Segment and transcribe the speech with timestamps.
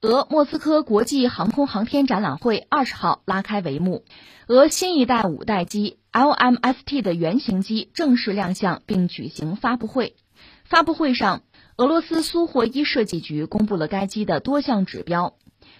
[0.00, 4.04] 俄莫斯科国际航空航天展览会二十号拉开帷幕，
[4.46, 10.14] 俄新一代五代机 LMST 的原型机正式亮相并举行发布会。
[10.62, 11.42] 发布会上，
[11.76, 15.34] 俄罗斯苏霍伊设计局公布了该机的多项指标。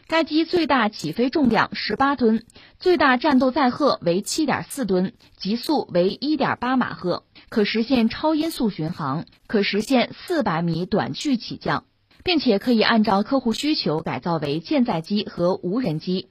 [0.09, 2.43] 该机最大起飞重量十八吨，
[2.81, 11.85] 最大战斗载荷为七点四吨，极速为一点八马赫，可实现超音速巡航，可实现四百米短距起降，
[12.25, 16.29] 并且可以按照客户需求改造为舰载机和无人机。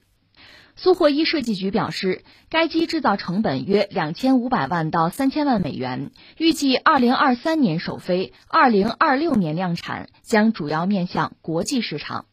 [0.76, 12.26] 苏霍伊设计局表示，该机制造成本约两千五百万到三千万美元，预计二零二三年首飞，二零二六年量产，将主要面向国际市场。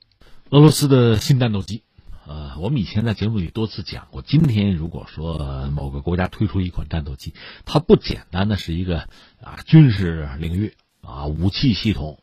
[0.51, 1.81] 俄罗斯的新战斗机，
[2.27, 4.21] 呃，我们以前在节目里多次讲过。
[4.21, 7.33] 今天如果说某个国家推出一款战斗机，
[7.65, 9.09] 它不简单的是一个
[9.41, 12.19] 啊军事领域啊武器系统，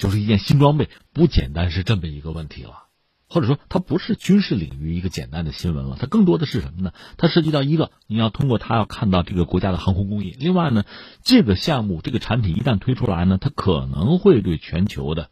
[0.00, 2.86] 就是一件新装备，不简单是这么一个问题了。
[3.28, 6.94] 或者说，它不是军事领域一个简单的新闻了，它更多的是什么呢？
[7.18, 10.34] 它涉及到一个，你要通过它要看到这个国家的航空工业。
[10.38, 10.84] 另外呢，
[11.22, 15.28] 这个项目这个产品一旦推出来呢，它可能会对全球的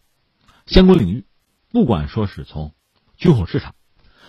[0.67, 1.25] 相关领域。
[1.73, 2.75] 不管说是从
[3.17, 3.75] 军火市场，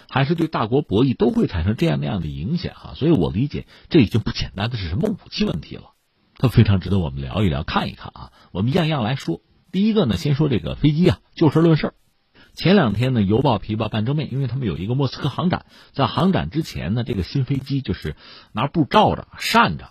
[0.09, 2.93] 还是对大国博弈，都会产生这样那样的影响哈。
[2.95, 5.91] 所以我理解，这已经不简单的是什么武器问题了，
[6.37, 8.31] 它非常值得我们聊一聊、看一看啊。
[8.51, 9.41] 我们样样来说。
[9.71, 11.93] 第一个呢，先说这个飞机啊，就事论事。
[12.55, 18.15] 前两天呢，犹抱琵琶半遮面，因为他们有一个莫斯科航展，在航展之前呢，这个新飞机就是
[18.51, 19.89] 拿布罩着、扇着。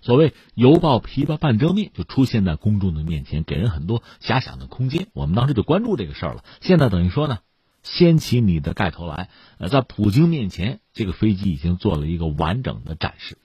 [0.00, 5.08] 所谓“犹抱琵琶半遮面”，就出现在公众的面前，给人很多遐想的空间。
[5.12, 6.44] 我们当时就关注这个事儿了。
[6.60, 7.38] 现在等于说呢，
[7.82, 9.28] 掀起你的盖头来。
[9.58, 13.38] 呃，在普京面前，这个飞机已经做了一个完整的展示。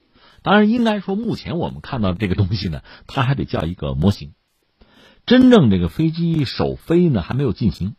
[0.44, 4.34] 当然，应该说，目前我们看到这个东西呢，它还得叫一个模型。
[5.26, 7.96] 真正这个飞机首飞呢，还没有进行。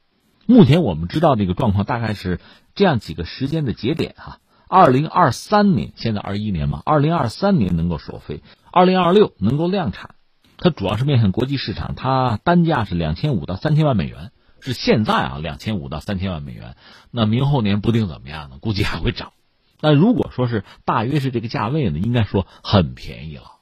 [0.47, 2.39] 目前我们知道这个状况大概是
[2.75, 4.41] 这样几个时间的节点哈。
[4.69, 10.17] 二零二三年，现在二一年嘛，二零二三年能够首飞，二零二六能够量产。
[10.59, 14.31] 它主要是面向国际市场，它单价是两千五到三千万美元，
[14.61, 16.77] 是现在啊，两千五到三千万美元。
[17.11, 18.59] 那明后年不定怎么样呢？
[18.61, 19.33] 估计还会涨。
[19.81, 23.54] 但如果说是大约是这个价位呢，应该说很便宜了。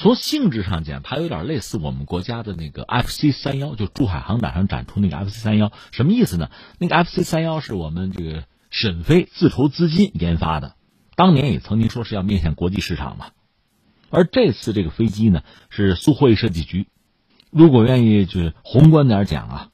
[0.00, 6.50] 从性质上讲，它有点类似我们国家的那个 FC 三幺，就珠海航展上展出那个 FC 三幺，什么意思呢？
[6.78, 8.44] 那个 FC 三幺是我们这个。
[8.72, 10.76] 沈飞自筹资金研发的，
[11.16, 13.30] 当年也曾经说是要面向国际市场嘛。
[14.10, 16.86] 而这次这个飞机呢，是苏霍伊设计局。
[17.50, 19.68] 如果愿意就是宏观点讲啊，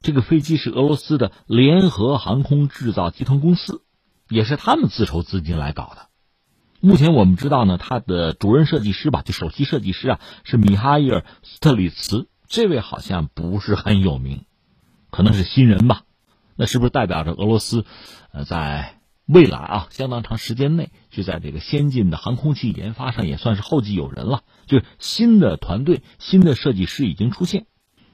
[0.00, 3.82] 这个飞机是俄罗斯的联合航空制造集团公司，
[4.28, 6.06] 也是他们自筹资金来搞的。
[6.86, 12.28] 目前我们知道呢，它的主任设计师吧，就首席设计师啊，是米哈伊尔·斯特里茨。
[12.46, 14.44] 这位好像不是很有名，
[15.10, 16.02] 可能是新人吧。
[16.54, 17.84] 那是不是代表着俄罗斯，
[18.30, 24.44] 呃，在未来啊相当长时间内，就在这个先进的航空器研发上也算是后继有人了？
[24.66, 27.66] 就是新的团队、新的设计师已经出现，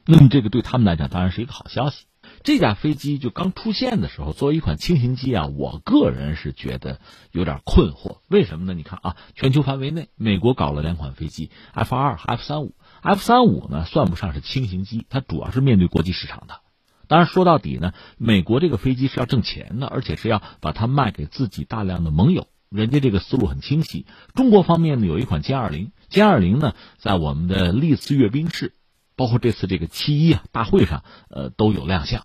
[0.07, 2.07] 那么这个对他们来讲当然是一个好消息。
[2.45, 8.19] 这架飞机就刚出现的时候，作为一款轻型机啊，我个人是觉得有点困惑。
[8.29, 8.75] 为什么呢？
[8.75, 12.75] 你看啊，全球范围内，美国搞了两款飞机，F 二和 F 三五。
[13.01, 16.61] F 三五呢，算不上是轻型机，它主要是面对国际市场的。
[17.09, 22.49] 当然，说到底呢，美国这个飞机是要挣钱的，而且是要把它卖给自己大量的盟友。
[22.71, 24.07] 人家这个思路很清晰。
[24.35, 28.75] 中国方面呢，有一款歼二零，歼二零呢，在我们的历次阅兵式，
[29.15, 32.25] 包括这次这个七一啊大会上，呃，都有亮相。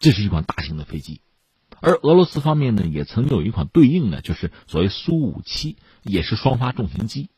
[0.00, 1.20] 这是一款大型的飞机。
[1.80, 7.30] 而俄罗斯方面呢，也曾有一款对应的，就是所谓苏五七，也是双发重型机。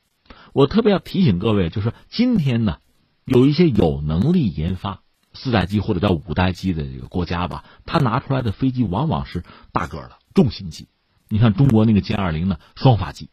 [0.54, 2.78] 我特别要提醒各位，就是今天呢，
[3.26, 5.02] 有一些有能力研发。
[5.34, 10.88] 四代机或者叫五代机的这个国家吧，它拿出来的飞机往往是大个的重型机。
[11.30, 13.28] 你看中国那个歼二零呢，双发机；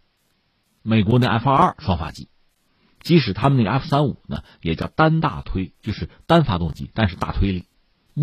[0.81, 2.29] 美国那 F 二二双发机。
[3.01, 7.65] 即使他们那个 F 三五呢，也叫单大推，就是单发动机，但是大推力。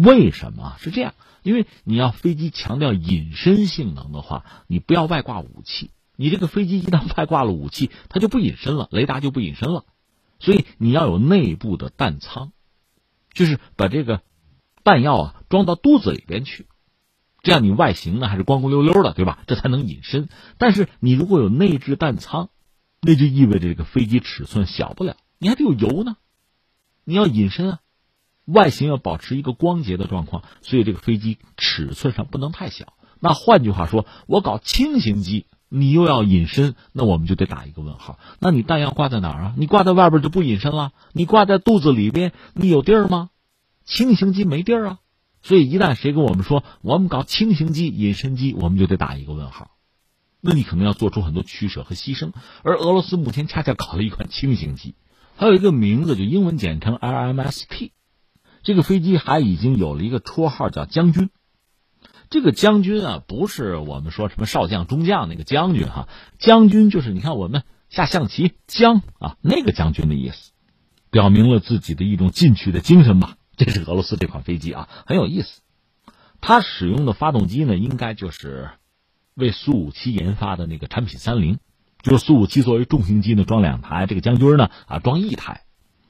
[0.05, 1.15] 为什么是这样？
[1.43, 5.91] 因为你要飞机强调隐身性能的话，你不要外挂武器。
[6.17, 9.85] 你这个飞机一旦外挂了武器，它就不隐身了，雷达就不隐身了。
[10.39, 12.53] 所以你要有内部的弹仓。
[13.33, 14.23] 就是把这个
[14.83, 16.67] 弹药啊装到肚子里边去，
[17.43, 19.45] 这样你外形呢还是光光溜溜的，对吧？
[19.47, 20.31] 这才能隐身。
[20.57, 22.49] 但是你如果有内置弹仓，
[23.03, 26.17] 那就意味着这个飞机尺寸小不了，你还得有油呢。
[27.05, 27.81] 你要隐身啊，
[28.47, 32.95] 外形要保持一个光洁的状况，所以这个飞机尺寸上不能太小。
[33.21, 38.19] 那换句话说，我搞轻型机，你又要隐身，那我们就得打一个问号。
[38.39, 39.55] 那你弹药挂在哪儿啊？
[39.57, 43.31] 你挂在外边就不隐身了，你挂在肚子里边，你有地儿吗？
[43.85, 44.99] 轻型机没地儿啊，
[45.43, 49.71] 所以一旦谁跟我们说我们搞轻型机、隐身机，我们就得打一个问号。
[50.41, 52.33] 那你可能要做出很多取舍和牺牲。
[52.63, 54.95] 而俄罗斯目前恰恰搞了一款轻型机，
[55.37, 57.91] 还有一个名字就英文简称 LMST。
[58.67, 61.31] 这个飞机还已经有了一个绰号叫将军。
[62.31, 66.09] 这个将军啊，不是我们说什么少将、中将那个将军哈，
[66.41, 70.51] 将军就是你看我们下象棋将啊那个将军的意思，
[71.11, 73.37] 表明了自己的一种进取的精神吧。
[73.57, 75.61] 这是俄罗斯这款飞机啊，很有意思。
[76.41, 78.71] 它使用的发动机呢，应该就是
[79.35, 81.61] 为苏五七研发的那个产品三零，
[82.03, 85.63] 就是苏五七作为重型机呢装两台，这个将军呢啊装一台，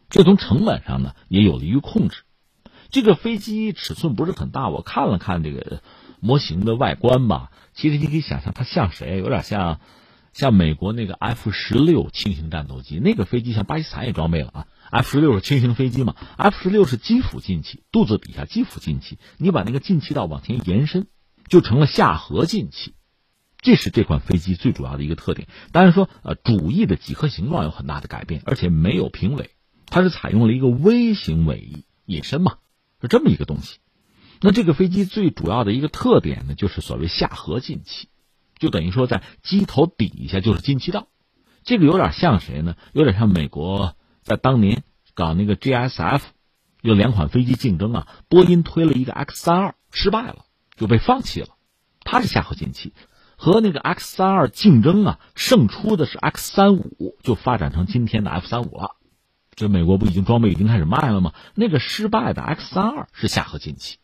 [0.08, 2.22] 这从成本上呢也有利于控制。
[2.96, 5.82] 这个飞机尺寸不是很大，我看了看这个。
[6.18, 9.80] 模型的外观吧，其实你可以想象它像谁，有点像，
[10.32, 14.66] 像美国那个 F 十六轻型战斗机，那个飞机像巴基斯坦也装备了啊。
[14.90, 21.06] F 十六是轻型飞机嘛，F 十六是机腹进气，肚子底下机腹进气，你把那个进气道往前延伸，
[21.50, 22.94] 就成了下颌进气，
[23.58, 25.48] 这是这款飞机最主要的一个特点。
[25.70, 29.50] 当然说，呃，主翼的几何形状有很大的改变，而且没有平尾，
[29.84, 32.56] 它是采用了一个微型尾翼隐身嘛，
[33.06, 33.78] 这么一个东西。
[34.40, 38.08] 那这个飞机最主要的一个特点呢，就是所谓下颌进气，
[38.58, 41.08] 就等于说在机头底下就是进气道，
[41.64, 42.76] 这个有点像谁呢？
[42.92, 44.82] 有点像美国在当年
[45.14, 46.20] 搞那个 GSF，
[46.82, 50.44] 有两款飞机竞争啊，波音推了一个 X 三二失败了，
[50.76, 51.48] 就被放弃了，
[52.00, 52.92] 它是下颌进气，
[53.36, 58.95] 和那个 X 三二竞争啊，胜出的是 X 三五，就发展成今天的 F 三五了。
[59.56, 61.32] 这美国不已经装备已经开始卖了吗？
[61.54, 63.96] 那个失败的 X 三二是下颌进气。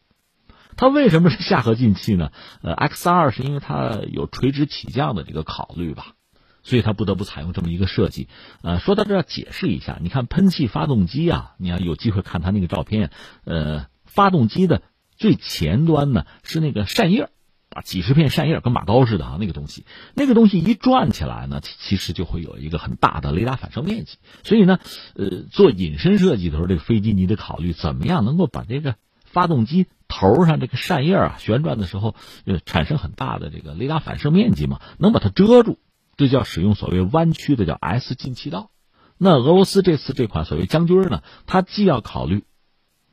[0.76, 2.32] 它为什么是下颌进气呢？
[2.62, 6.14] 呃，X 三二是因为它有垂直起降的这个考虑吧，
[6.62, 8.28] 所以它不得不采用这么一个设计。
[8.62, 13.10] 呃，说到这要解释一下，你看喷气发动机啊，你要有机会看它那个照片，
[13.44, 14.81] 呃，发动机的
[15.14, 17.28] 最前端呢是那个扇叶
[17.72, 19.84] 啊，几十片扇叶跟马刀似的啊，那个东西，
[20.14, 24.19] 那个东西一转起来呢，其实就会有一个很大的雷达反射面积。
[24.44, 24.78] 所以呢，
[25.14, 29.86] 呃，做隐身设计的时候，这个飞机你得考虑怎么样能够把这个发动机。
[30.14, 32.14] 头上这个扇叶啊，旋转的时候，
[32.44, 35.78] 呃，产生很大的这个雷达反射面积嘛，能把它遮住，
[36.18, 38.70] 这叫使用所谓弯曲的叫 S 进气道。
[39.16, 42.44] 那俄罗斯这次这款所谓将军呢，它既要考虑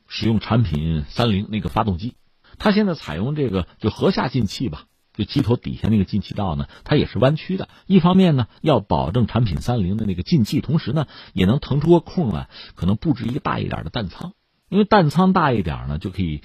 [0.08, 2.16] 使用产品三零那个发动机，
[2.60, 7.68] 它现在采用这个就河下进气吧，就机头底下那个进气道呢，它也是弯曲的。
[7.86, 14.34] 一方面呢，要保证产品三零的那个进气，同时呢，也能腾出个空来，可能布置一个大一点的弹仓，
[14.68, 16.42] 因为弹仓大一点呢，就可以。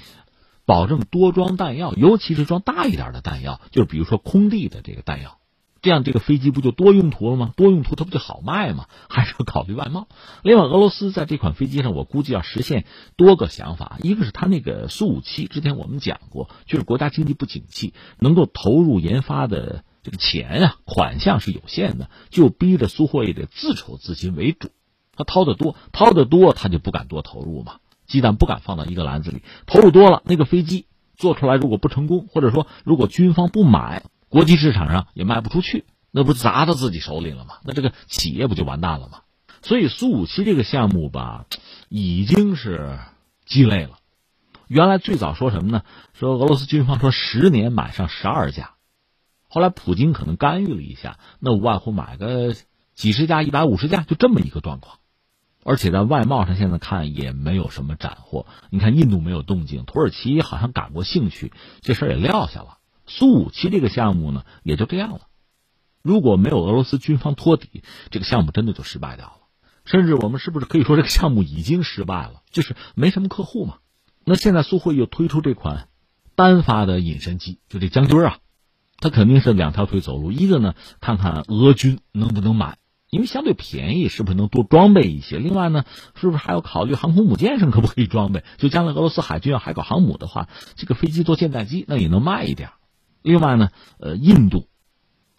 [0.67, 5.38] 保证多装弹药，尤其是装大一点的弹药，就是比如说空地的这个弹药，
[5.85, 7.53] 这样这个飞机不就多用途了吗？
[7.55, 8.87] 多用途它不就好卖吗？
[9.07, 10.07] 还是要考虑外贸。
[10.41, 12.85] 另外，俄罗斯在这款飞机上，我估计要实现
[13.15, 13.99] 多个想法。
[14.01, 24.71] 一个是它那个苏五七，之前我们讲过，就是国家经济不景气，能够投入研发的这个钱啊款项是有限的，就逼着苏霍也得自筹资金为主。
[25.15, 27.73] 他掏得多，掏得多，他就不敢多投入嘛。
[28.07, 34.03] 鸡蛋不敢放到一个篮子里，投入多了，那个飞机做出来如果不成功，或者说如果军方不买，
[34.35, 37.59] 国际市场上也卖不出去，那不砸到自己手里了吗？
[37.63, 39.21] 那这个企业不就完蛋了吗？
[39.61, 41.45] 所以苏五七这个项目吧，
[41.87, 42.99] 已经是
[43.45, 43.91] 鸡肋了。
[44.67, 45.83] 原来最早说什么呢？
[46.11, 48.71] 说俄罗斯军方说十年买上十二架，
[49.47, 52.54] 后来普京可能干预了一下，那无外乎买个
[52.94, 54.97] 几十架、一百五十架，就这么一个状况。
[55.63, 58.47] 而且在外贸上，现在看也没有什么斩获。
[58.69, 62.80] 你看印度没有动静，土耳其好像感过兴趣，这事儿也撂下了。
[63.07, 65.21] 苏五七这个项目呢，也就这样了。
[66.02, 69.38] 如果没有俄罗斯军方托底，这个项目真的就失败掉了。
[69.85, 72.42] 甚至我们是不是可以说这个项目已经失败了？
[72.52, 73.78] 就是没什么客户嘛。
[74.24, 75.88] 那现在苏会又推出这款
[76.35, 78.38] 单发的隐身机，就这将军啊，
[79.00, 80.31] 他肯定是两条腿走路。
[80.31, 82.78] 一个呢，看看俄军能不能买。
[83.12, 85.38] 因为相对便宜，是不是能多装备一些？
[85.38, 85.85] 另外呢，
[86.16, 88.44] 是不是还要考虑航空母舰上可不可以装备？
[88.57, 92.71] 就将来俄罗斯海军要海搞航母的话，这个飞机做舰载机那也能卖一点。
[93.25, 94.67] 另外呢，呃，印度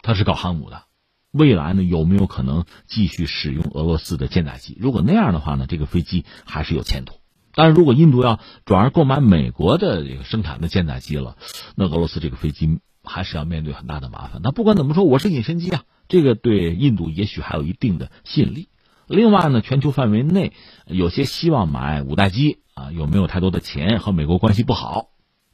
[0.01, 0.83] 它是搞航母的，
[1.31, 4.77] 未来呢有没有可能继续使用俄罗斯的舰载机？
[4.77, 7.15] 如果那样的话呢，这个飞机还是有前途。
[7.53, 11.37] 但是如果印度要转而购买美国的这个生产的舰载机了，
[11.75, 14.41] 那俄罗斯这个飞机还是要面对很大的麻烦。
[14.43, 15.83] 那不管怎么说，我是隐身机啊。
[16.09, 18.67] 这个对印度也许还有一定的吸引力。
[19.07, 20.51] 另外呢，全球范围内
[20.85, 23.99] 有些希望买五代机啊，有没有太多的钱？
[23.99, 25.07] 和美国关系不好，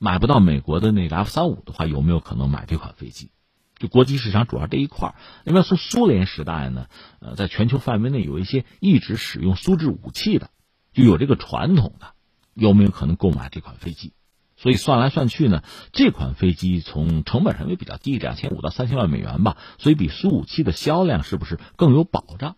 [0.03, 3.31] 买不到美国的那个 F 三五的话，有没有可能买这款飞机？
[3.79, 6.87] 就国际市场主要这一块另外，从苏联时代呢，
[7.21, 10.49] 呃，在全球范围内有一些一直使用苏制武器的，
[10.91, 12.07] 就有这个传统的，
[12.53, 14.11] 有没有可能购买这款飞机？
[14.57, 22.57] 所以算来算去呢，这款飞机从成本上也比较低，两千五到三千万美元吧，所以比苏五七的销量是不是更有保障？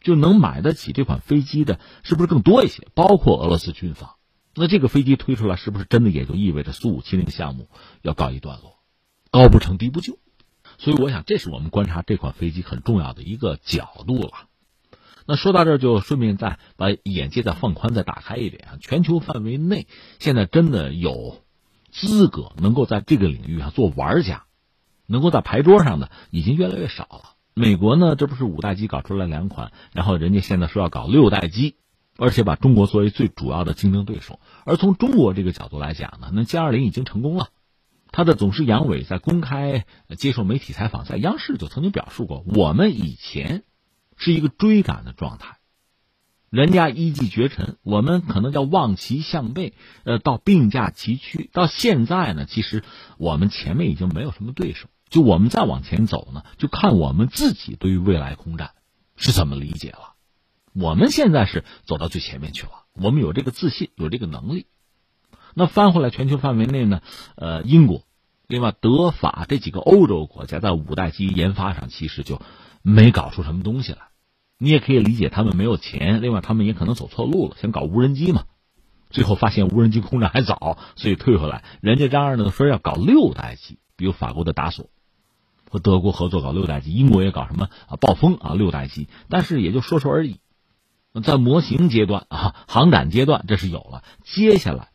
[0.00, 2.88] 就能买得起这款飞机的，是不是更多一些？
[2.94, 4.14] 包括俄罗斯军方，
[4.54, 7.68] 那这个飞机推出来，是不是真的也就意味着苏五七那个项目
[8.02, 8.78] 要告一段落？
[9.30, 10.18] 高不成低不就，
[10.78, 14.32] 所以我想，这是我们观察这款飞机很重要的一个角度了。
[15.24, 18.70] 那说到这儿，就顺便再把眼界再放宽、再打开一点啊！
[18.80, 19.86] 全球范围内，
[20.18, 21.42] 现在真的有
[21.90, 24.44] 资格能够在这个领域上做玩家，
[25.06, 27.36] 能够在牌桌上的已经越来越少了。
[27.54, 31.76] 美国呢，这不是五代机搞出来两款，然后人家现在说要搞六代机，
[32.16, 34.40] 而且把中国作为最主要的竞争对手。
[34.64, 37.48] 而从中国这个角度来讲呢，那歼二零已经成功了。
[38.10, 39.86] 他的总师杨伟在公开
[40.18, 43.64] 接受媒体采访，在央视就曾经表述过，我们以前
[44.18, 45.56] 是一个追赶的状态，
[46.50, 49.72] 人家一骑绝尘，我们可能叫望其项背，
[50.04, 51.48] 呃，到并驾齐驱。
[51.54, 52.84] 到现在呢，其实
[53.16, 54.88] 我们前面已经没有什么对手。
[55.08, 58.72] 就我们再往前走呢，就看我们自己对于未来空战
[59.16, 60.11] 是怎么理解了。
[60.74, 64.66] 我们现在是走到最前面去了，我们有这个自信，有这个能力。
[65.54, 67.02] 那翻回来，全球范围内呢，
[67.36, 68.04] 呃，英国、
[68.46, 72.40] 另外德法这几个欧洲国家在五代机研发上其实就
[72.82, 73.98] 没搞出什么东西来。
[74.58, 78.44] 你也可以理解他们没有钱，另外他们也可能走错路了，想搞无人机嘛，
[79.10, 81.64] 最后发现无人机空战还早，所以退回来。
[81.82, 84.88] 人家嚷嚷呢说要搞六代机，比如法国的达索。
[85.68, 87.96] 和德国合作搞六代机，英国也搞什么啊？
[87.96, 90.38] 暴风啊，六代机，但是也就说说而已。
[91.20, 94.02] 在模型阶段啊，航展阶段这是有了。
[94.24, 94.88] 接下来，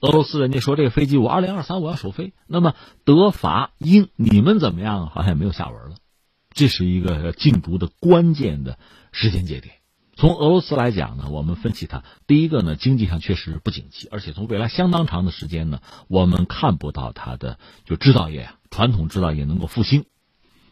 [0.00, 5.08] 俄罗斯人家说这个飞机我二零二三我要首飞，那么德法英你们怎么样？
[5.08, 5.96] 好像也没有下文了。
[6.50, 8.78] 这是一个竞逐的关键的
[9.12, 9.74] 时间节点。
[10.16, 20.06] 从俄罗斯来讲呢，我们分析它，第一个呢，经济上确实不景气，而且从未来相当长的时间呢，我们看不到它的就制造业啊，传统制造业能够复兴，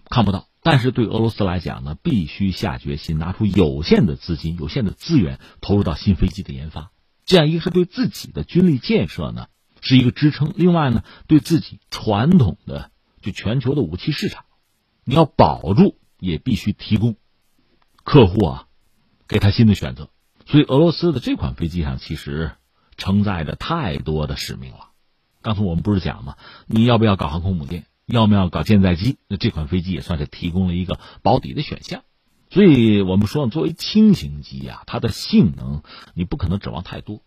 [0.08, 0.48] 看不到。
[0.62, 6.90] 但是对俄罗斯来讲呢，必须下决心，拿出有限的资金、有限的资源，投入到新飞机的研发。
[7.24, 9.46] 这样一个是对自己的军力建设呢
[9.80, 14.44] 是一个支撑，另外呢，对自己传统的就全球的武器市场，
[15.04, 17.16] 你要保住，也必须提供
[18.02, 18.62] 客户啊。
[19.28, 20.08] 给他新的选择，
[20.46, 22.52] 所以俄罗斯的这款飞机上其实
[22.96, 24.90] 承载着太多的使命了。
[25.42, 26.36] 刚才我们不是讲吗？
[26.66, 27.86] 你要不要搞航空母舰？
[28.06, 29.18] 要不要搞舰载机？
[29.28, 32.04] 那这款飞机也算是提供了一个保底的选项。
[32.48, 35.82] 所以我们说，作为轻型机啊，它的性能
[36.14, 37.22] 你不可能指望太多。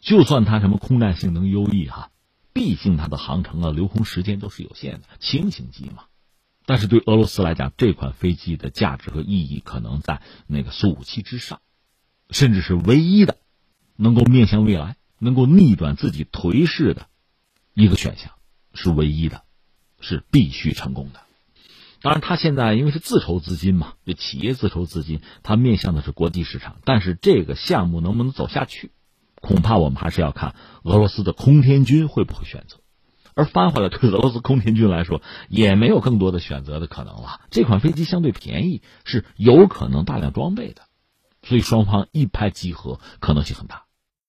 [0.00, 2.10] 就算它什么空战性能优异哈，
[2.54, 6.04] 毕竟它的航程啊、留空时间都是有限的，轻型机嘛。
[6.64, 11.60] 但是对俄罗斯来讲，这款飞机的价值和意义可能在那个苏五七之上，
[12.30, 13.36] 甚至是唯一的
[13.96, 17.08] 能够面向未来、能够逆转自己颓势的
[17.74, 18.32] 一个选项，
[18.72, 19.42] 是唯一的，
[20.00, 21.20] 是必须成功的。
[22.02, 26.76] 当然，他现在因为是自筹资金嘛，就企业自筹资金，他面向的是国际市场。
[26.84, 28.90] 但是这个项目能不能走下去，
[29.42, 32.78] 恐怕我们还是要看俄罗斯的空天军会不会选择。
[33.34, 37.42] 而翻回来，对俄罗斯空天军来说，也没有更多的选择的可能了。
[37.50, 40.82] 这款飞机相对便宜，是有可能大量装备的，
[41.42, 43.84] 所以双方一拍即合可能性很大。